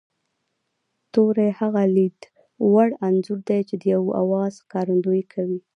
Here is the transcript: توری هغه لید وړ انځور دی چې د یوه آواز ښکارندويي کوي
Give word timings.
توری 1.13 1.49
هغه 1.59 1.83
لید 1.95 2.19
وړ 2.71 2.89
انځور 3.07 3.39
دی 3.49 3.61
چې 3.69 3.75
د 3.81 3.83
یوه 3.93 4.11
آواز 4.23 4.53
ښکارندويي 4.63 5.23
کوي 5.33 5.59